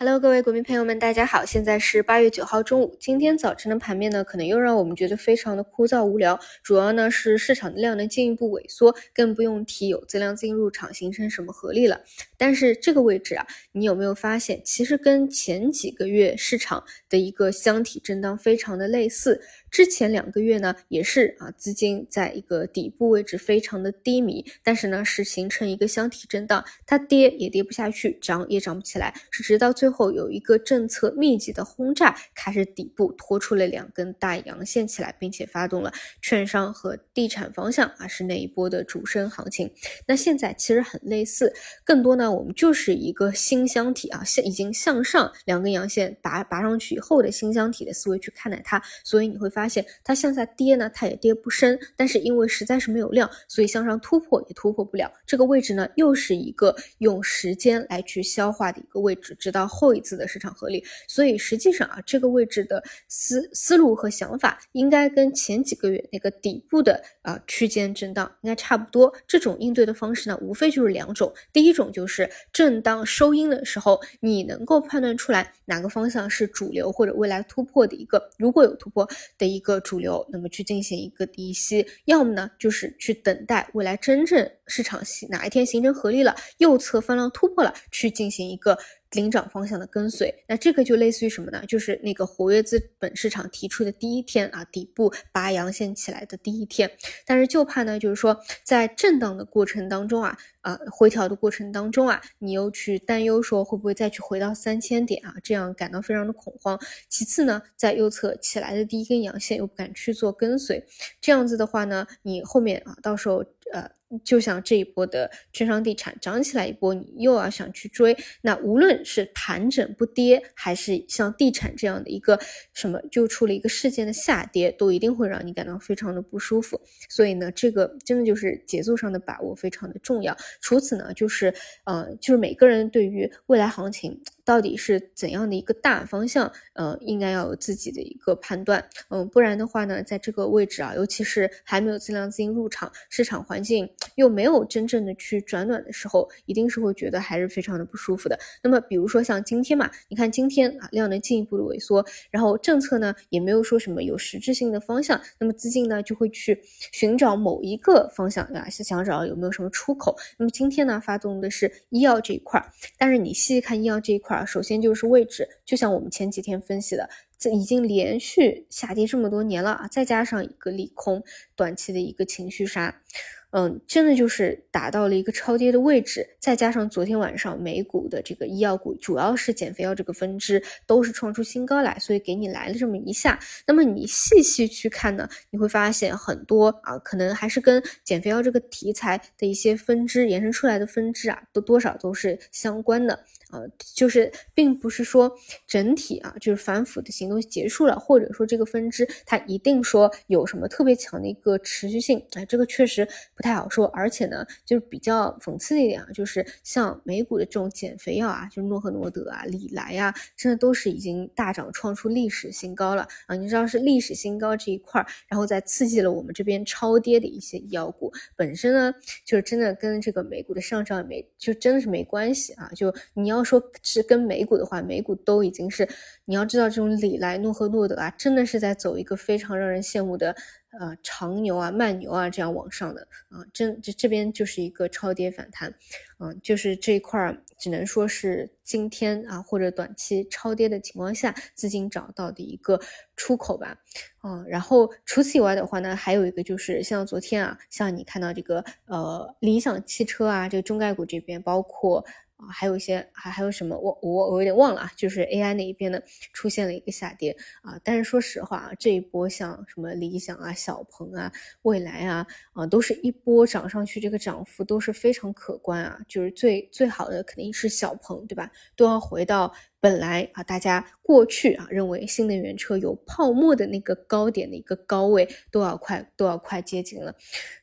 [0.00, 2.96] Hello，各位股民朋友们，大家好，现在是八月九号中午。
[3.00, 12.00] 今天早晨的盘面呢，可能又让我们觉得非常的枯燥无聊，主要呢是市场的量能进一步萎缩，更不用提有增量资金入场形成什么合力了。
[12.36, 19.42] 但是这个位置啊，你有没有发现，其实跟前几个月市场的一个箱体震荡非常的类似？
[19.70, 35.92] 之前两个月呢，也是啊，资金在一个底部位置非常的低迷，但是呢是形成一个箱体震荡，它跌也跌不下去，涨也涨不起来，是直到最后有一个政策密集的轰炸，开始底部拖出了两根大阳线起来，并且发动了
[36.22, 39.70] 券商和地产方向啊是那一波的主升行情。
[40.06, 41.52] 那现在其实很类似，
[41.84, 48.82] 更多呢我们就是一个新箱体啊，向已经向上两根阳线拔拔上去以后的新箱体的思维去看待它。
[49.04, 55.10] 所以你会发发现它向下跌呢，它也跌不深，但是因为实在是没有量，所以向上突破也突破不了。
[55.26, 59.66] 这个位置呢又是一个用时间来去消化的一个位置，直到。
[59.66, 69.12] 后一次的市场合力，所以实际上啊，这个位置的思思路和想法应该跟前几个月那个底部的啊区间震荡应该差不多。
[69.26, 71.32] 这种应对的方式呢，无非就是两种。
[71.52, 88.78] 第一种就是震荡收阴的时候，你能够判断出来哪个方向是主流或者未来突破的一个，如果有突破的一个主流，那么去进行一个低吸；要么呢，就是去等待未来真正市场形哪一天形成合力了，右侧翻量突破了，去进行一个。
[89.12, 91.64] 领涨方向的跟随，那这个就类似于什么呢？
[91.66, 96.90] 就是那个活跃资本市场提出的第一天啊，底部拔阳线起来的第一天。
[97.24, 106.78] 但是就怕呢，就是说在震荡的过程当中啊，啊回调的过程当中啊，你又去担忧说会不会再去回到三千点啊，这样感到非常的恐慌。
[107.08, 110.84] 其次呢，在右侧起来的第一根阳线又不敢去做跟随，
[111.18, 113.90] 这样子的话呢，你后面啊到时候呃。
[114.24, 122.38] 就像这一波的券商地产涨起来一波，你又要想去追，那无论是盘整不跌，还是像地产这样的一个
[122.72, 126.80] 什么就出了一个事件的下跌，都一定会让你感到非常的不舒服。
[127.08, 130.36] 所以呢，这个真的就是节奏上的把握非常的重要。
[130.60, 131.52] 除此呢，就是
[131.84, 134.20] 呃，就是每个人对于未来行情。
[134.44, 136.50] 到底是怎样的一个大方向？
[136.72, 138.82] 呃，应该要有自己的一个判断。
[139.10, 148.38] 嗯，不然的话呢，在这个位置啊，尤其是还没有增量资金入场，市场环境又没有真正的去转暖的时候，一定是会觉得还是非常的不舒服的。
[148.62, 156.60] 那么，比如说像今天嘛，你看今天啊，量能进一步的萎缩，然后政策呢也没有说什么有实质性的方向，那么资金呢就会去
[156.92, 158.68] 寻找某一个方向，啊？
[158.68, 160.16] 是想找有没有什么出口。
[160.36, 162.64] 那么今天呢，发动的是医药这一块，
[162.96, 164.44] 但是你细细看医药这一块。
[164.46, 171.22] 首先就是位置，就像我们前几天分析的，这已经连续下跌这么多年了啊，再加上一个利空，
[171.56, 173.02] 短期的一个情绪杀。
[173.50, 183.38] 嗯，真的就是达到了一个超跌的位置，再加上昨天晚上美股的这个医药股，主要是减肥药这个分支都是创出新高来，所以给你来了这么一下。
[183.66, 193.60] 那么你细细去看呢，你会发现很多啊，可能还是跟减肥药这个题材的一些分支延伸出来的分支啊，都多少都是相关的啊，
[193.94, 195.30] 就是并不是说
[195.66, 203.06] 整体啊，就是反腐的行动结束了，或者说这个分支它一定说有什么特别强的一个持续性，哎，这个确实。
[203.34, 213.36] 不太好说，而且呢，就是比较讽刺的一点啊，就是像美股的这种减肥药啊，就是诺和诺德啊、礼来啊，真的都是已经大涨创出历史新高了啊！
[213.36, 218.92] 你知道是历史新高这一块，然后再刺激了我们这边超跌的一些医药股，本身呢，
[219.24, 222.68] 就是真的跟这个美股的上涨没，就真的是没关系啊！
[222.74, 225.88] 就你要要说是跟美股的话，美股都已经是，
[226.26, 230.36] 你要知道这种里莱、诺和诺德啊，真的是在走一个非常让人羡慕的。
[230.78, 233.00] 呃，长牛啊，慢牛啊，这样往上的
[233.30, 235.72] 啊，真这这边就是一个超跌反弹，
[236.18, 242.78] 嗯，就是这一块儿只能说是今天啊或者短期超跌的情况下，资金找到的一个
[243.16, 243.78] 出口吧，
[244.22, 252.04] 嗯，然后除此以外的话呢，还有一个就是像昨天啊，像你看到这个呃理想汽车啊，这个中概股这边包括。
[252.38, 256.00] 啊，还有一些还还有什么，我我我有点忘了啊，就是 AI 那一边呢
[256.32, 261.30] 出现了一个下跌啊，但是说实话啊，这一波像什么理想啊、小鹏啊、
[261.62, 268.50] 蔚来啊啊，都是一波涨上去，这个涨幅都是非常可观啊，就是最最好的肯定是小鹏，对吧？
[268.76, 269.52] 都要回到。
[269.80, 277.14] 本来啊，大家过去啊认为新能源车有泡沫的那个高点的一个高位都要快都要快接近了，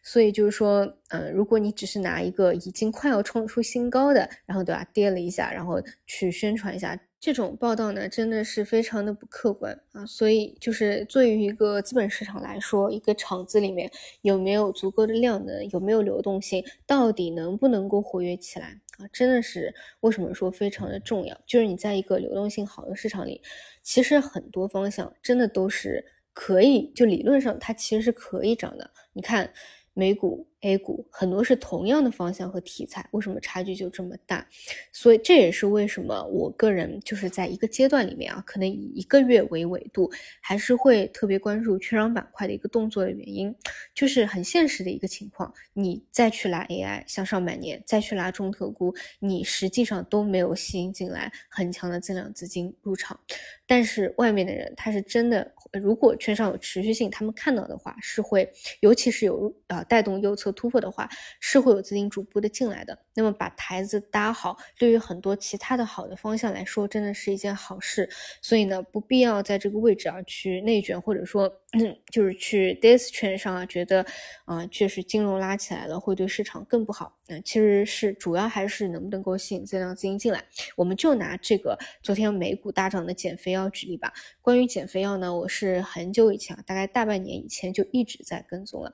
[0.02, 7.00] 所以就是说，嗯，如果你只是拿一个已经快要创出新高的，然后对吧，跌了一下，然后去宣传一下。
[7.18, 10.06] 这种报道呢，真的是非常的不客观啊！
[10.06, 13.90] 所以，就是作为一个资本市场来说，一个厂子里面
[14.22, 19.08] 有没有足够的量能，有没有流动性，到底能不能够活跃起来啊？
[19.12, 21.36] 真的是为什么说非常的重要？
[21.48, 23.42] 就是你在一个流动性好的市场里，
[23.82, 28.92] 其实很多方向真的都是可以，就理论上它其实是可以涨的。
[29.14, 29.52] 你看。
[29.98, 34.48] 美股、A 股很多是同样的方向和题材，为什么差距就这么大？
[34.92, 40.12] 所以这也是为什么我个人就是在一个阶段里面啊，可能以一个月为纬度，
[40.42, 43.54] 还是会特别关注券商板块的一个动作的原因，
[43.94, 45.54] 就是很现实的一个情况。
[45.74, 53.20] 你再去拉 AI 向上百年，再去拉中特估，你实际上都没有吸引进来很强的增量资金入场。
[53.68, 58.50] 但是外面的人他是真的，如果券商有持续性，他们看到的话是会，
[58.80, 61.08] 尤其是有啊带动右侧突破的话，
[61.40, 62.98] 是会有资金逐步的进来的。
[63.14, 68.10] 那么把台子搭好，对于很多其他的好的方向来说，真的是一件好事。
[68.42, 71.48] 所以呢，不必要在这个位置啊去内卷，或者说
[72.12, 74.06] 就是去 dis 券商啊，觉得
[74.46, 77.18] 啊确实金融拉起来了会对市场更不好。
[77.28, 80.46] 那其实是主要还是能不能够吸引增量资金进来。
[80.76, 83.56] 我们就拿这个昨天美股大涨的减肥。
[83.56, 84.12] 药举例吧，
[84.42, 88.94] 关于减肥药呢，我是很久以前，大概大半年以前就一直在跟踪了。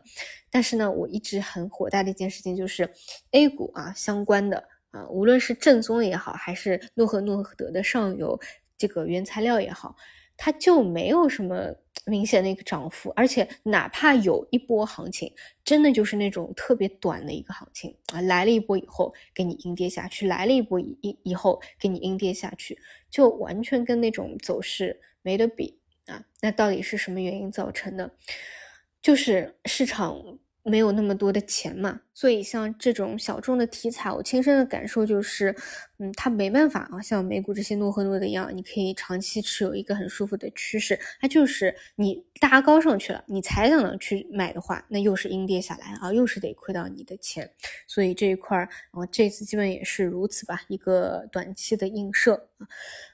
[0.51, 2.87] 但是呢，我一直很火大的一件事情就是
[3.31, 8.39] A 股啊相关的啊，无论是正宗也好，还是诺和诺德的上游
[8.77, 9.95] 这个原材料也好，
[10.43, 11.71] 它就没有什么
[12.07, 15.31] 明显的一个涨幅，而且哪怕有一波行情，
[15.63, 22.75] 真的就是那种特别短的一个行情啊，来了一波以后给你阴跌下去，来了一波以以后给你阴跌下去。
[23.11, 25.77] 就完全跟那种走势没得比
[26.07, 26.25] 啊！
[26.41, 28.11] 那到底是什么原因造成的？
[28.99, 30.39] 就是市场。
[30.63, 35.55] 没有那么多的钱嘛，所以像这种小众的题材，我亲身的感受就是，
[35.97, 47.49] 嗯，它没办法啊，像美股这些诺和诺的一样，你可以长期持有一个很舒服的趋势，它就是你搭高上去了，你才想到去买的话，那又是阴跌下来啊，又是得亏到你的钱，
[47.87, 52.49] 所以这一块儿啊，这次基本也是如此吧，一个短期的映射。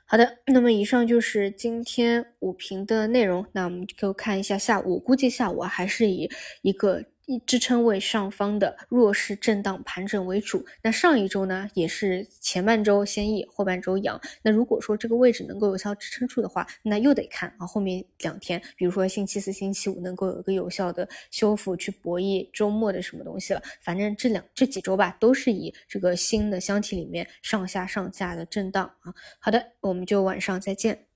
[0.06, 6.30] 好的，那么以上就是今天午评的内容，那我们就看一下下午，我估计下午还是以
[6.62, 7.06] 一个。
[7.46, 10.66] 支撑位上方的弱势震荡盘整为主。
[10.82, 14.20] 那上一周呢，也是前半周先抑，后半周阳。
[14.42, 23.62] 那如果说这个位置能够有效支撑住的话，那又得看啊后面两天，比如说星期四、星期五能够有一个有效的修复，去博弈周末的什么东西了。
[23.82, 29.14] 反正这两这几周吧，都是以这个新的箱体里面上下上下的震荡啊。
[29.40, 31.07] 好的，我们就晚上再见。